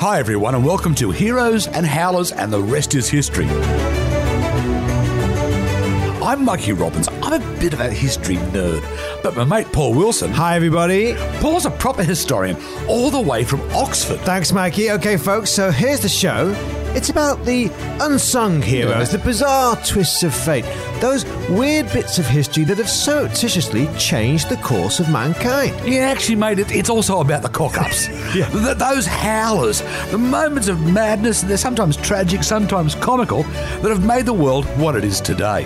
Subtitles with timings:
[0.00, 3.46] Hi, everyone, and welcome to Heroes and Howlers, and the rest is history.
[6.22, 7.08] I'm Mikey Robbins.
[7.20, 8.84] I'm a bit of a history nerd,
[9.24, 10.30] but my mate Paul Wilson.
[10.30, 11.16] Hi, everybody.
[11.40, 12.56] Paul's a proper historian,
[12.86, 14.20] all the way from Oxford.
[14.20, 14.92] Thanks, Mikey.
[14.92, 16.54] Okay, folks, so here's the show.
[16.96, 17.70] It's about the
[18.00, 20.64] unsung heroes, the bizarre twists of fate,
[21.00, 25.74] those weird bits of history that have surreptitiously changed the course of mankind.
[25.86, 28.08] Yeah, actually, mate, it, it's also about the cock ups.
[28.28, 28.46] Yeah.
[28.50, 29.80] Th- those howlers,
[30.10, 34.96] the moments of madness, they're sometimes tragic, sometimes comical, that have made the world what
[34.96, 35.64] it is today.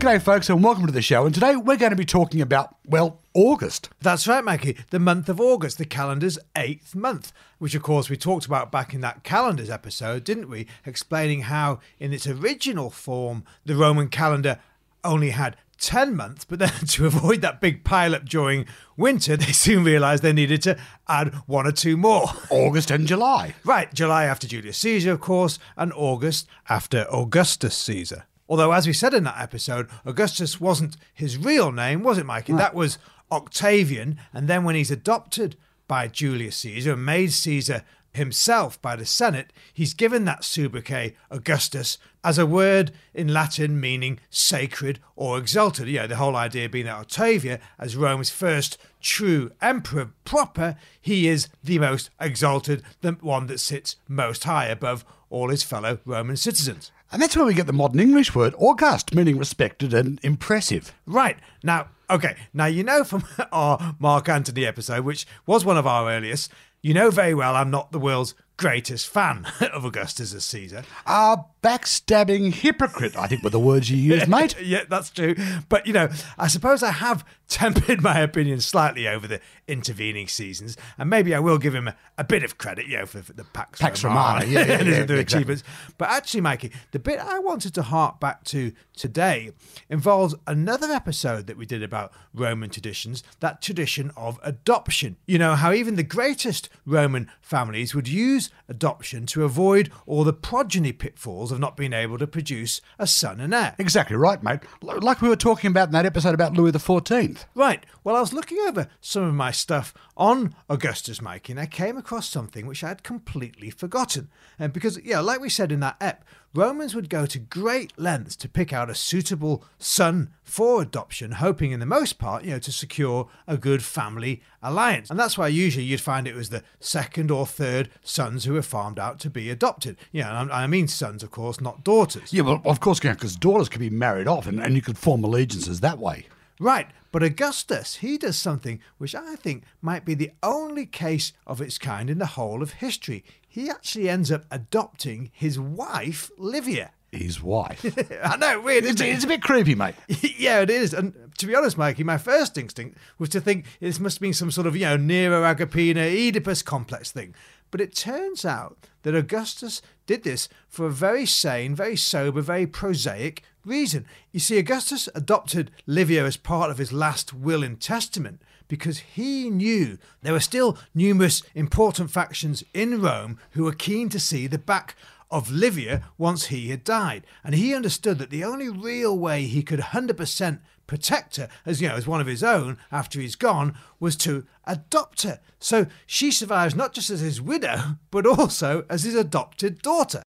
[0.00, 1.26] G'day, folks, and welcome to the show.
[1.26, 3.90] And today we're going to be talking about, well, August.
[4.00, 4.78] That's right, Mikey.
[4.88, 8.94] The month of August, the calendar's eighth month, which of course we talked about back
[8.94, 10.66] in that calendars episode, didn't we?
[10.86, 14.58] Explaining how, in its original form, the Roman calendar
[15.04, 18.64] only had 10 months, but then to avoid that big pile up during
[18.96, 22.30] winter, they soon realised they needed to add one or two more.
[22.50, 23.54] August and July.
[23.64, 28.24] Right, July after Julius Caesar, of course, and August after Augustus Caesar.
[28.50, 32.52] Although, as we said in that episode, Augustus wasn't his real name, was it, Mikey?
[32.54, 32.98] That was
[33.30, 34.18] Octavian.
[34.32, 35.54] And then when he's adopted
[35.86, 41.96] by Julius Caesar and made Caesar himself by the Senate, he's given that sobriquet Augustus
[42.24, 45.86] as a word in Latin meaning sacred or exalted.
[45.86, 51.48] Yeah, the whole idea being that Octavian, as Rome's first true emperor proper, he is
[51.62, 56.90] the most exalted, the one that sits most high above all his fellow Roman citizens.
[57.12, 60.94] And that's where we get the modern English word august, meaning respected and impressive.
[61.06, 61.36] Right.
[61.64, 62.36] Now, okay.
[62.54, 66.52] Now, you know from our Mark Antony episode, which was one of our earliest,
[66.82, 70.84] you know very well I'm not the world's greatest fan of Augustus as Caesar.
[71.06, 74.54] A backstabbing hypocrite, I think were the words you used, mate.
[74.60, 75.34] yeah, that's true.
[75.70, 80.76] But, you know, I suppose I have tempered my opinion slightly over the intervening seasons,
[80.98, 83.32] and maybe I will give him a, a bit of credit, you know, for, for
[83.32, 85.20] the Pax, Pax Romana, yeah, yeah, yeah, other exactly.
[85.20, 85.64] achievements.
[85.96, 89.52] But actually, Mikey, the bit I wanted to hark back to today
[89.88, 95.16] involves another episode that we did about Roman traditions, that tradition of adoption.
[95.26, 100.32] You know, how even the greatest Roman families would use adoption to avoid all the
[100.32, 103.74] progeny pitfalls of not being able to produce a son and heir.
[103.78, 104.60] Exactly right, mate.
[104.82, 107.44] Like we were talking about in that episode about Louis XIV.
[107.54, 107.84] Right.
[108.04, 111.96] Well, I was looking over some of my stuff on Augustus Mikey, and I came
[111.96, 114.28] across something which I had completely forgotten.
[114.58, 118.34] And because, yeah, like we said in that ep, Romans would go to great lengths
[118.34, 122.58] to pick out a suitable son for adoption, hoping, in the most part, you know,
[122.58, 125.10] to secure a good family alliance.
[125.10, 128.62] And that's why usually you'd find it was the second or third sons who were
[128.62, 129.96] farmed out to be adopted.
[130.10, 132.32] Yeah, and I I mean sons, of course, not daughters.
[132.32, 135.22] Yeah, well, of course, because daughters could be married off and, and you could form
[135.22, 136.26] allegiances that way.
[136.58, 141.60] Right, but Augustus, he does something which I think might be the only case of
[141.60, 143.24] its kind in the whole of history.
[143.52, 146.92] He actually ends up adopting his wife, Livia.
[147.10, 147.84] His wife.
[148.24, 149.96] I know, weird, it's, it's a bit creepy, mate.
[150.38, 150.94] yeah, it is.
[150.94, 154.34] And to be honest, Mikey, my first instinct was to think this must have been
[154.34, 157.34] some sort of, you know, Nero Agrippina Oedipus complex thing.
[157.72, 162.68] But it turns out that Augustus did this for a very sane, very sober, very
[162.68, 164.06] prosaic reason.
[164.30, 169.50] You see, Augustus adopted Livia as part of his last will and testament because he
[169.50, 174.58] knew there were still numerous important factions in Rome who were keen to see the
[174.58, 174.94] back
[175.28, 177.24] of Livia once he had died.
[177.44, 181.88] And he understood that the only real way he could 100% protect her as you
[181.88, 185.40] know as one of his own after he's gone was to adopt her.
[185.58, 190.22] So she survives not just as his widow, but also as his adopted daughter.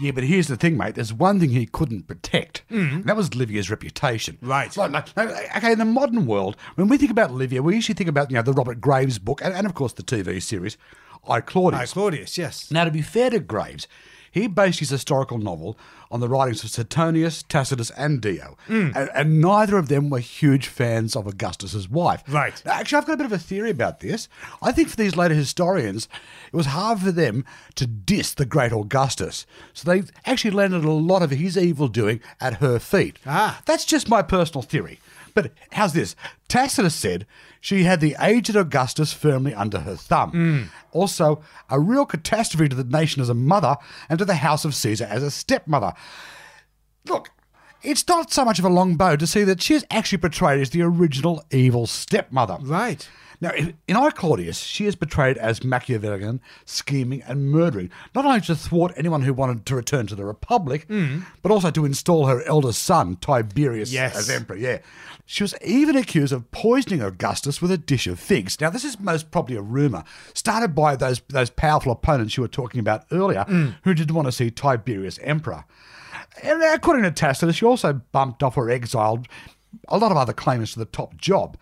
[0.00, 0.94] Yeah, but here's the thing, mate.
[0.94, 2.62] There's one thing he couldn't protect.
[2.70, 2.96] Mm-hmm.
[2.96, 4.38] And that was Livia's reputation.
[4.40, 4.74] Right.
[4.76, 8.30] Like, okay, in the modern world, when we think about Livia, we usually think about,
[8.30, 10.76] you know, the Robert Graves book and, and of course, the TV series,
[11.28, 11.80] I, Claudius.
[11.80, 12.70] Hi, Claudius, yes.
[12.70, 13.88] Now, to be fair to Graves,
[14.30, 15.78] he based his historical novel
[16.10, 20.66] on the writings of Suetonius, Tacitus, and Dio, and, and neither of them were huge
[20.66, 22.22] fans of Augustus's wife.
[22.28, 22.62] Right.
[22.64, 24.28] Now, Actually, I've got a bit of a theory about this.
[24.62, 26.08] I think for these later historians,
[26.52, 27.44] it was hard for them
[27.74, 29.44] to diss the great Augustus,
[29.74, 33.18] so they actually landed a lot of his evil doing at her feet.
[33.26, 33.60] Ah.
[33.66, 35.00] That's just my personal theory.
[35.38, 36.16] But how's this?
[36.48, 37.24] Tacitus said
[37.60, 40.30] she had the aged Augustus firmly under her thumb.
[40.32, 40.62] Hmm.
[40.90, 43.76] Also, a real catastrophe to the nation as a mother
[44.08, 45.92] and to the house of Caesar as a stepmother.
[47.04, 47.30] Look,
[47.84, 50.60] it's not so much of a long bow to see that she is actually portrayed
[50.60, 52.58] as the original evil stepmother.
[52.60, 53.08] Right.
[53.40, 58.40] Now, in in I Claudius, she is portrayed as Machiavellian, scheming, and murdering, not only
[58.42, 61.20] to thwart anyone who wanted to return to the Republic, hmm.
[61.42, 64.16] but also to install her eldest son, Tiberius, Yes.
[64.16, 64.56] as emperor.
[64.56, 64.78] Yeah.
[65.24, 68.60] She was even accused of poisoning Augustus with a dish of figs.
[68.60, 72.48] Now, this is most probably a rumour started by those, those powerful opponents you were
[72.48, 73.70] talking about earlier hmm.
[73.84, 75.64] who didn't want to see Tiberius emperor.
[76.42, 79.28] And according to Tacitus, she also bumped off or exiled
[79.88, 81.56] a lot of other claimants to the top job,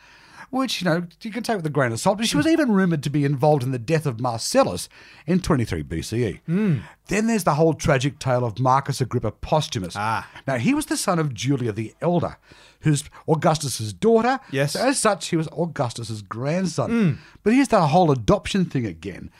[0.51, 2.19] which, you know, you can take with a grain of salt.
[2.19, 4.89] But she was even rumoured to be involved in the death of Marcellus
[5.27, 6.41] in 23 BCE.
[6.47, 6.79] Hmm.
[7.09, 9.95] Then there's the whole tragic tale of Marcus Agrippa Posthumus.
[9.97, 10.29] Ah.
[10.47, 12.37] Now, he was the son of Julia the Elder,
[12.81, 14.41] who's Augustus's daughter.
[14.51, 14.73] Yes.
[14.73, 16.91] So as such, he was Augustus's grandson.
[16.91, 17.13] Hmm.
[17.43, 19.31] But here's the whole adoption thing again.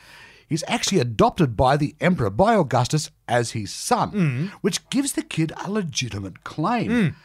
[0.47, 4.45] He's actually adopted by the emperor, by Augustus, as his son, hmm.
[4.61, 7.15] which gives the kid a legitimate claim.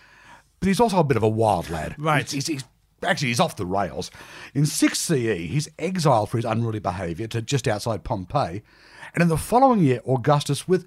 [0.59, 1.97] But he's also a bit of a wild lad.
[1.99, 2.31] Right.
[2.31, 2.65] He's, he's,
[3.05, 4.11] actually, he's off the rails.
[4.55, 8.63] In 6 CE, he's exiled for his unruly behaviour to just outside Pompeii.
[9.15, 10.87] And in the following year, Augustus, with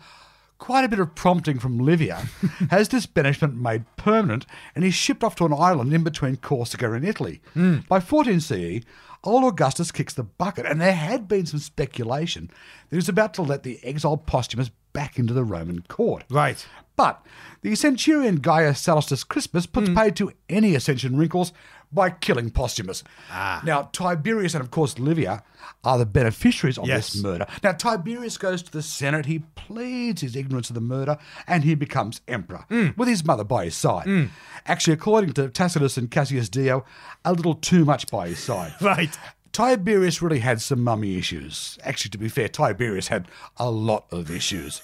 [0.57, 2.27] quite a bit of prompting from Livia,
[2.69, 6.93] has this banishment made permanent and he's shipped off to an island in between Corsica
[6.93, 7.41] and Italy.
[7.53, 7.79] Hmm.
[7.89, 8.81] By 14 CE,
[9.23, 12.55] old Augustus kicks the bucket, and there had been some speculation that
[12.91, 16.23] he was about to let the exiled Posthumus back into the Roman court.
[16.29, 16.65] Right.
[16.95, 17.25] But
[17.61, 19.95] the centurion Gaius Sallustius Crispus puts hmm.
[19.95, 21.51] paid to any ascension wrinkles
[21.95, 23.03] by killing Posthumus.
[23.31, 23.61] Ah.
[23.65, 25.43] Now, Tiberius and, of course, Livia
[25.83, 27.13] are the beneficiaries of Yes.
[27.13, 27.47] this murder.
[27.63, 31.73] Now, Tiberius goes to the Senate, he pleads his ignorance of the murder, and he
[31.73, 32.95] becomes emperor, mm.
[32.97, 34.05] with his mother by his side.
[34.05, 34.29] Mm.
[34.65, 36.85] Actually, according to Tacitus and Cassius Dio,
[37.23, 38.73] a little too much by his side.
[38.81, 39.17] Right.
[39.51, 41.79] Tiberius really had some mummy issues.
[41.83, 43.27] Actually, to be fair, Tiberius had
[43.57, 44.81] a lot of issues.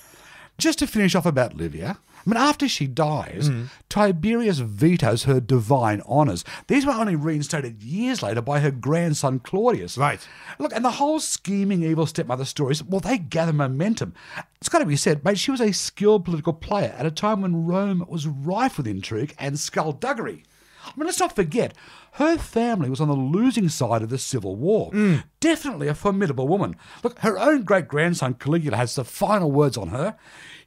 [0.58, 3.70] Just to finish off about Livia, I mean, after she dies, mm.
[3.90, 6.44] Tiberius vetoes her divine honours.
[6.68, 9.98] These were only reinstated years later by her grandson Claudius.
[9.98, 10.26] Right.
[10.60, 14.14] Look, and the whole scheming evil stepmother stories, well, they gather momentum.
[14.60, 17.42] It's got to be said, mate, she was a skilled political player at a time
[17.42, 20.44] when Rome was rife with intrigue and skullduggery.
[20.84, 21.76] I mean, let's not forget,
[22.14, 24.92] her family was on the losing side of the Civil War.
[24.92, 25.24] Mm.
[25.40, 26.76] Definitely a formidable woman.
[27.04, 30.16] Look, her own great grandson Caligula has the final words on her.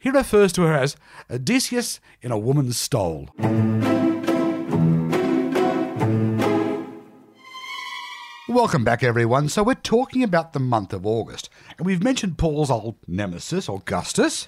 [0.04, 0.96] He refers to her as
[1.30, 3.30] Odysseus in a woman's stole.
[8.54, 9.48] Welcome back, everyone.
[9.48, 14.46] So, we're talking about the month of August, and we've mentioned Paul's old nemesis, Augustus.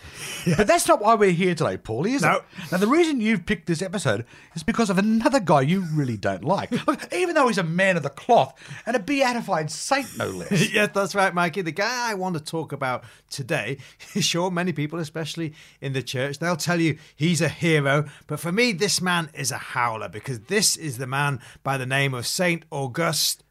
[0.57, 2.37] But that's not why we're here today, Paulie, is No.
[2.37, 2.43] it?
[2.71, 4.25] Now, the reason you've picked this episode
[4.55, 6.71] is because of another guy you really don't like.
[6.87, 8.55] Look, even though he's a man of the cloth
[8.87, 10.53] and a beatified saint, no less.
[10.73, 11.63] yes, that's right, Mikey.
[11.63, 13.79] The guy I want to talk about today,
[14.21, 18.05] sure, many people, especially in the church, they'll tell you he's a hero.
[18.29, 21.87] But for me, this man is a howler because this is the man by the
[21.87, 22.63] name of Saint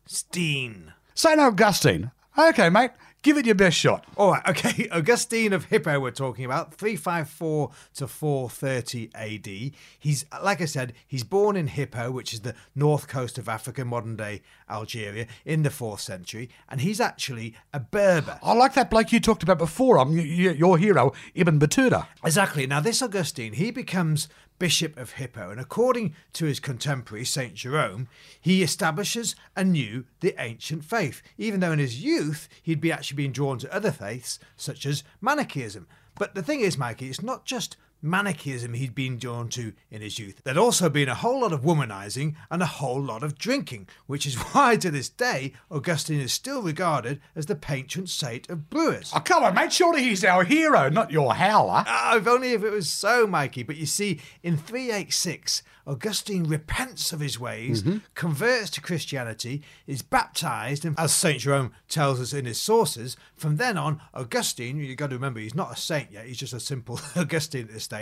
[0.05, 0.93] Augustine.
[1.15, 2.11] Saint Augustine.
[2.37, 2.91] Okay, mate,
[3.23, 4.05] give it your best shot.
[4.17, 4.87] All right, okay.
[4.91, 9.71] Augustine of Hippo, we're talking about 354 to 430 AD.
[9.97, 13.83] He's, like I said, he's born in Hippo, which is the north coast of Africa,
[13.83, 18.39] modern day Algeria, in the fourth century, and he's actually a Berber.
[18.41, 19.99] I like that bloke you talked about before.
[19.99, 22.07] I'm your hero, Ibn Battuta.
[22.23, 22.65] Exactly.
[22.67, 24.27] Now, this Augustine, he becomes
[24.57, 27.53] Bishop of Hippo, and according to his contemporary, St.
[27.53, 28.07] Jerome,
[28.39, 33.33] he establishes anew the ancient faith, even though in his youth he'd be actually being
[33.33, 35.87] drawn to other faiths, such as Manichaeism.
[36.17, 40.19] But the thing is, Mikey, it's not just Manichaeism he'd been drawn to in his
[40.19, 40.41] youth.
[40.43, 44.25] There'd also been a whole lot of womanizing and a whole lot of drinking, which
[44.25, 49.11] is why to this day Augustine is still regarded as the patron saint of brewers.
[49.15, 49.73] Oh, come on, mate.
[49.73, 51.83] Surely he's our hero, not your howler.
[51.87, 53.63] Ah, if only if it was so, Mikey.
[53.63, 57.83] But you see, in 386, Augustine repents of his ways,
[58.15, 61.39] converts to Christianity, is baptized, and as St.
[61.39, 65.53] Jerome tells us in his sources, from then on, Augustine, you've got to remember, he's
[65.53, 67.94] not a saint yet, he's just a simple Augustine at this stage.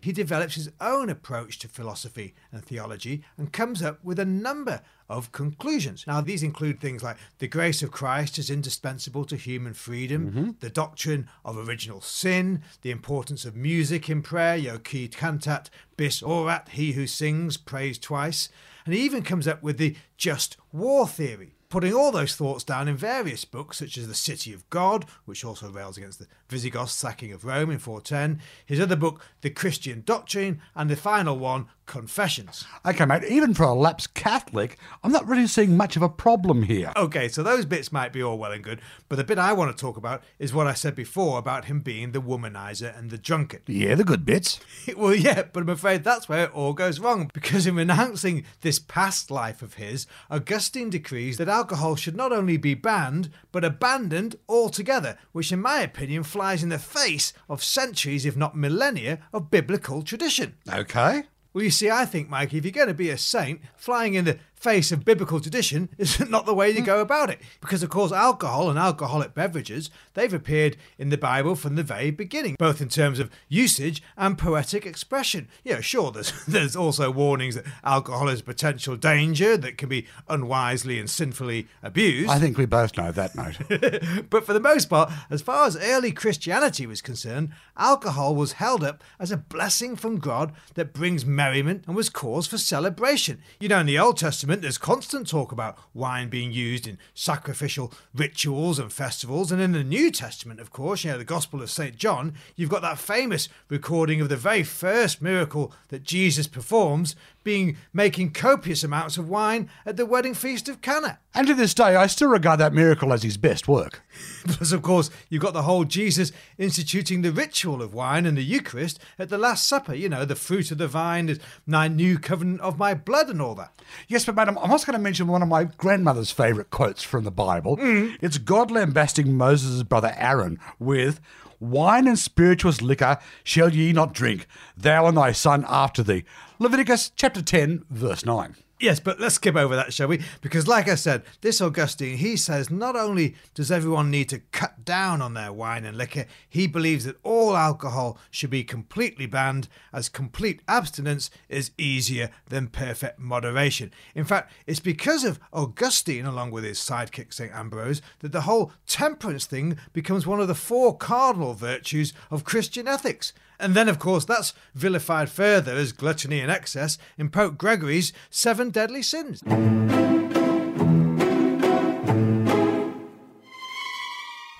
[0.00, 4.82] He develops his own approach to philosophy and theology and comes up with a number
[5.08, 6.04] of conclusions.
[6.06, 10.50] Now, these include things like the grace of Christ is indispensable to human freedom, mm-hmm.
[10.60, 16.22] the doctrine of original sin, the importance of music in prayer, yo qui cantat bis
[16.22, 18.48] orat, he who sings prays twice,
[18.84, 21.56] and he even comes up with the just war theory.
[21.70, 25.44] Putting all those thoughts down in various books, such as The City of God, which
[25.44, 30.02] also rails against the Visigoths sacking of Rome in 410, his other book, The Christian
[30.04, 32.64] Doctrine, and the final one, Confessions.
[32.86, 36.62] Okay, mate, even for a lapsed Catholic, I'm not really seeing much of a problem
[36.62, 36.92] here.
[36.94, 39.76] Okay, so those bits might be all well and good, but the bit I want
[39.76, 43.18] to talk about is what I said before about him being the womanizer and the
[43.18, 43.62] drunkard.
[43.66, 44.60] Yeah, the good bits.
[44.96, 48.78] well, yeah, but I'm afraid that's where it all goes wrong, because in renouncing this
[48.78, 54.36] past life of his, Augustine decrees that alcohol should not only be banned, but abandoned
[54.48, 59.50] altogether, which in my opinion flies in the face of centuries, if not millennia, of
[59.50, 60.54] biblical tradition.
[60.72, 61.24] Okay.
[61.52, 64.24] Well, you see, I think, Mike, if you're going to be a saint, flying in
[64.24, 66.84] the face of biblical tradition is not the way to hmm.
[66.86, 67.40] go about it.
[67.60, 72.10] Because, of course, alcohol and alcoholic beverages, they've appeared in the Bible from the very
[72.10, 75.48] beginning, both in terms of usage and poetic expression.
[75.64, 80.06] Yeah, sure, there's, there's also warnings that alcohol is a potential danger that can be
[80.28, 82.30] unwisely and sinfully abused.
[82.30, 84.26] I think we both know that, mate.
[84.30, 88.84] but for the most part, as far as early Christianity was concerned, alcohol was held
[88.84, 93.40] up as a blessing from God that brings merriment and was cause for celebration.
[93.58, 97.92] You know, in the Old Testament, there's constant talk about wine being used in sacrificial
[98.14, 99.52] rituals and festivals.
[99.52, 101.96] And in the New Testament, of course, you know, the Gospel of St.
[101.96, 107.76] John, you've got that famous recording of the very first miracle that Jesus performs being
[107.92, 111.18] making copious amounts of wine at the wedding feast of Cana.
[111.34, 114.02] And to this day, I still regard that miracle as his best work.
[114.44, 118.42] Plus, of course, you've got the whole Jesus instituting the ritual of wine and the
[118.42, 119.94] Eucharist at the Last Supper.
[119.94, 123.40] You know, the fruit of the vine is my new covenant of my blood and
[123.40, 123.80] all that.
[124.08, 127.24] Yes, but madam, I'm also going to mention one of my grandmother's favourite quotes from
[127.24, 127.76] the Bible.
[127.76, 128.16] Mm.
[128.20, 131.20] It's God lambasting Moses' brother Aaron with,
[131.60, 136.24] Wine and spirituous liquor shall ye not drink, thou and thy son after thee.
[136.58, 138.56] Leviticus chapter 10, verse 9.
[138.80, 140.22] Yes, but let's skip over that, shall we?
[140.40, 144.86] Because, like I said, this Augustine, he says not only does everyone need to cut
[144.86, 149.68] down on their wine and liquor, he believes that all alcohol should be completely banned,
[149.92, 153.92] as complete abstinence is easier than perfect moderation.
[154.14, 157.52] In fact, it's because of Augustine, along with his sidekick St.
[157.52, 162.88] Ambrose, that the whole temperance thing becomes one of the four cardinal virtues of Christian
[162.88, 163.34] ethics.
[163.60, 168.70] And then, of course, that's vilified further as gluttony and excess in Pope Gregory's Seven
[168.70, 169.42] Deadly Sins.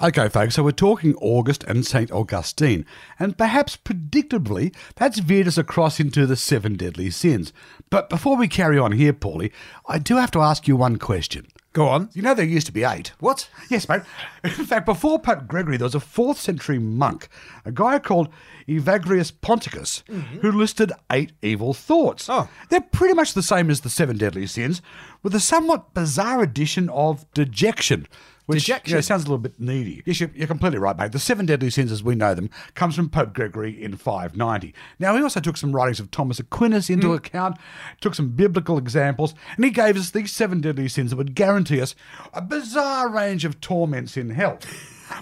[0.02, 2.10] Okay, folks, so we're talking August and St.
[2.10, 2.86] Augustine,
[3.18, 7.52] and perhaps predictably, that's veered us across into the seven deadly sins.
[7.90, 9.52] But before we carry on here, Paulie,
[9.86, 11.48] I do have to ask you one question.
[11.72, 12.10] Go on.
[12.14, 13.12] You know there used to be eight.
[13.20, 13.48] What?
[13.68, 14.02] Yes, mate.
[14.42, 17.28] In fact, before Pope Gregory, there was a fourth century monk,
[17.64, 18.28] a guy called
[18.66, 20.38] Evagrius Ponticus, mm-hmm.
[20.38, 22.28] who listed eight evil thoughts.
[22.28, 22.48] Oh.
[22.70, 24.82] They're pretty much the same as the seven deadly sins,
[25.22, 28.08] with a somewhat bizarre addition of dejection.
[28.50, 28.90] Which Dejection?
[28.90, 30.02] you know, sounds a little bit needy.
[30.04, 31.12] Yes, you're, you're completely right, mate.
[31.12, 34.74] The seven deadly sins, as we know them, comes from Pope Gregory in 590.
[34.98, 37.14] Now, he also took some writings of Thomas Aquinas into hmm.
[37.14, 37.56] account,
[38.00, 41.80] took some biblical examples, and he gave us these seven deadly sins that would guarantee
[41.80, 41.94] us
[42.34, 44.58] a bizarre range of torments in hell.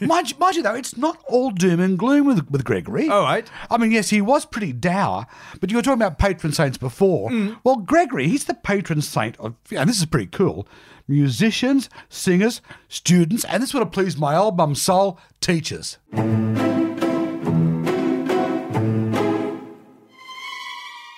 [0.00, 3.08] Mind, you, mind you, though, it's not all doom and gloom with, with Gregory.
[3.08, 3.48] All right.
[3.70, 5.26] I mean, yes, he was pretty dour,
[5.60, 7.30] but you were talking about patron saints before.
[7.30, 7.58] Mm.
[7.64, 10.66] Well, Gregory, he's the patron saint of, and this is pretty cool,
[11.06, 15.98] musicians, singers, students, and this would have pleased my old mum soul, teachers.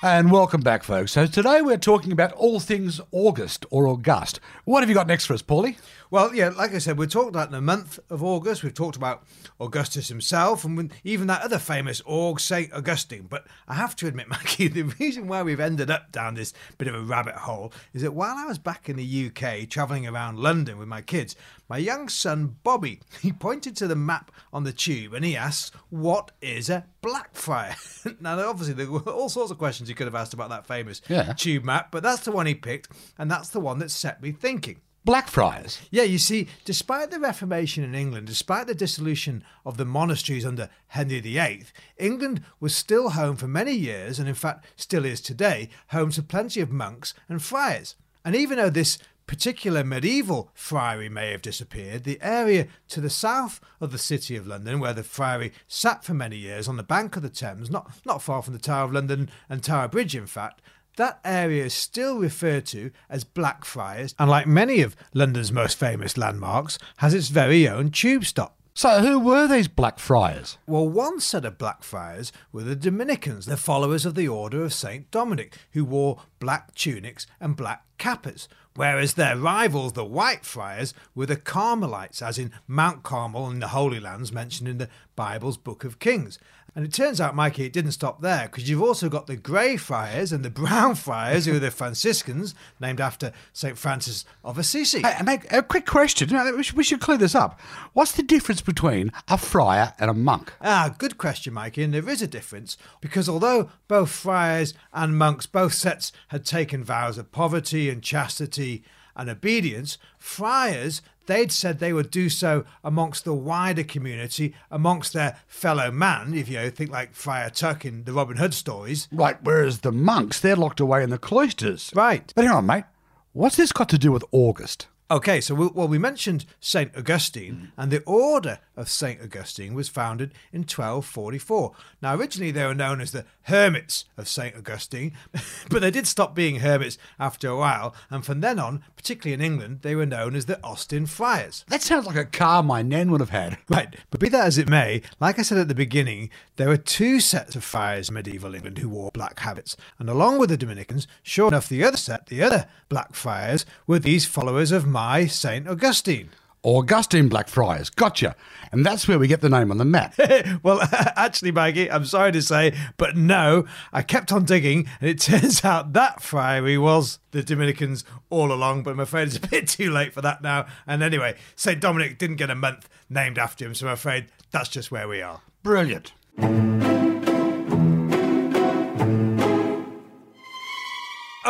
[0.03, 1.13] And welcome back, folks.
[1.13, 4.41] So today we're talking about all things August or August.
[4.65, 5.77] What have you got next for us, Paulie?
[6.11, 8.63] Well, yeah, like I said, we've talked about the month of August.
[8.63, 9.25] We've talked about
[9.61, 13.27] Augustus himself and even that other famous Aug Saint Augustine.
[13.29, 16.89] But I have to admit, Mikey, the reason why we've ended up down this bit
[16.89, 20.39] of a rabbit hole is that while I was back in the UK travelling around
[20.39, 21.37] London with my kids,
[21.71, 25.75] my young son Bobby he pointed to the map on the tube and he asked,
[25.89, 27.75] "What is a Blackfriar?"
[28.21, 31.01] now, obviously, there were all sorts of questions he could have asked about that famous
[31.09, 31.33] Yeah.
[31.33, 34.33] tube map, but that's the one he picked, and that's the one that set me
[34.33, 34.81] thinking.
[35.03, 35.81] Blackfriars.
[35.91, 40.69] Yeah, you see, despite the Reformation in England, despite the dissolution of the monasteries under
[40.89, 41.65] Henry VIII,
[41.97, 46.23] England was still home for many years, and in fact still is today, home to
[46.23, 47.97] plenty of monks and friars.
[48.27, 48.99] And even though this
[49.31, 54.45] particular medieval friary may have disappeared, the area to the south of the city of
[54.45, 57.93] London, where the friary sat for many years on the bank of the Thames, not,
[58.05, 60.61] not far from the Tower of London and Tower Bridge, in fact,
[60.97, 66.19] that area is still referred to as Blackfriars, and like many of London's most famous
[66.19, 68.60] landmarks, has its very own tube stop.
[68.73, 70.57] So who were these Blackfriars?
[70.67, 75.11] Well, one set of Blackfriars were the Dominicans, the followers of the Order of St.
[75.11, 78.47] Dominic, who wore black tunics and black cappas,
[78.77, 83.69] whereas their rivals, the White Friars, were the Carmelites, as in Mount Carmel in the
[83.69, 86.39] Holy Lands mentioned in the Bible's Book of Kings.
[86.75, 89.77] And it turns out, Mikey, it didn't stop there because you've also got the Grey
[89.77, 93.77] Friars and the Brown Friars, who are the Franciscans, named after St.
[93.77, 95.03] Francis of Assisi.
[95.03, 96.29] Hey, mate, a quick question.
[96.57, 97.61] We, should, we should clear this up.
[97.93, 100.53] What's the difference between a friar and a monk?
[100.61, 101.83] Ah, good question, Mikey.
[101.83, 106.85] And there is a difference because although both friars and monks, both sets had taken
[106.85, 108.85] vows of poverty and chastity
[109.17, 115.39] and obedience, friars, they'd said they would do so amongst the wider community, amongst their
[115.47, 119.09] fellow man, if you think like Friar Tuck in the Robin Hood stories.
[119.13, 121.91] Right, whereas the monks, they're locked away in the cloisters.
[121.95, 122.33] Right.
[122.35, 122.85] But hang on, mate.
[123.33, 124.89] What's this got to do with August?
[125.11, 126.97] Okay, so we, well, we mentioned St.
[126.97, 129.21] Augustine, and the order of St.
[129.21, 131.73] Augustine was founded in 1244.
[132.01, 134.57] Now, originally they were known as the Hermits of St.
[134.57, 135.13] Augustine,
[135.71, 139.41] but they did stop being hermits after a while, and from then on, particularly in
[139.41, 141.65] England, they were known as the Austin Friars.
[141.69, 143.59] That sounds like a car my nan would have had.
[143.69, 146.77] Right, but be that as it may, like I said at the beginning, there were
[146.77, 150.57] two sets of friars in medieval England who wore black habits, and along with the
[150.57, 155.27] Dominicans, sure enough, the other set, the other black friars, were these followers of my
[155.27, 155.69] St.
[155.69, 156.31] Augustine.
[156.63, 158.37] Augustine Blackfriars, gotcha.
[158.73, 160.15] And that's where we get the name on the map.
[160.63, 165.19] well, actually, Mikey, I'm sorry to say, but no, I kept on digging, and it
[165.21, 169.69] turns out that friary was the Dominicans all along, but I'm afraid it's a bit
[169.69, 170.67] too late for that now.
[170.87, 171.81] And anyway, St.
[171.81, 175.23] Dominic didn't get a month named after him, so I'm afraid that's just where we
[175.23, 175.41] are.
[175.63, 176.13] Brilliant.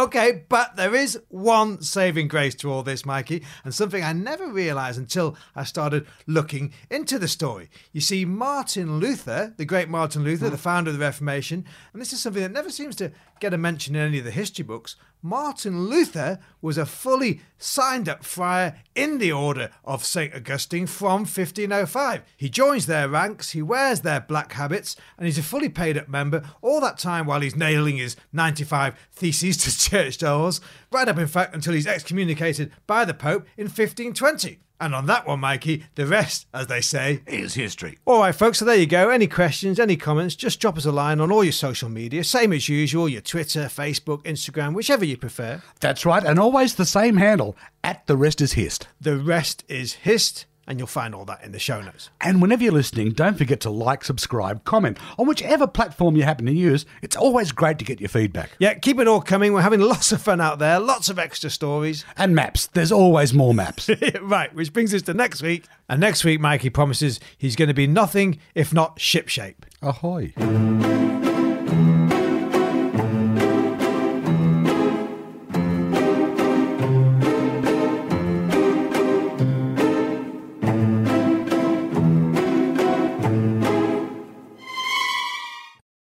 [0.01, 4.51] Okay, but there is one saving grace to all this, Mikey, and something I never
[4.51, 7.69] realised until I started looking into the story.
[7.93, 10.63] You see, Martin Luther, the great Martin Luther, the hmm.
[10.63, 13.97] founder of the Reformation, and this is something that never seems to get a mention
[13.97, 14.97] in any of the history books.
[15.23, 20.35] Martin Luther was a fully signed up friar in the order of St.
[20.35, 22.23] Augustine from 1505.
[22.37, 26.09] He joins their ranks, he wears their black habits, and he's a fully paid up
[26.09, 31.19] member all that time while he's nailing his 95 theses to church doors, right up
[31.19, 34.61] in fact until he's excommunicated by the Pope in 1520.
[34.81, 37.99] And on that one, Mikey, the rest, as they say, is history.
[38.07, 39.11] All right, folks, so there you go.
[39.11, 42.25] Any questions, any comments, just drop us a line on all your social media.
[42.25, 45.63] Same as usual, your Twitter, Facebook, Instagram, whichever you prefer.
[45.81, 48.89] That's right, and always the same handle at the rest is hist.
[49.01, 52.11] The rest is hist and you'll find all that in the show notes.
[52.21, 56.47] And whenever you're listening, don't forget to like, subscribe, comment on whichever platform you happen
[56.47, 56.87] to use.
[57.03, 58.51] It's always great to get your feedback.
[58.61, 59.53] Yeah, keep it all coming.
[59.53, 62.05] We're having lots of fun out there, lots of extra stories.
[62.17, 62.67] And maps.
[62.67, 63.91] There's always more maps.
[64.21, 65.65] right, which brings us to next week.
[65.89, 69.65] And next week, Mikey promises he's going to be nothing if not shipshape.
[69.83, 70.35] Ahoy.